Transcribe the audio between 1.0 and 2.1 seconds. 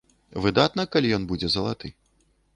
ён будзе залаты.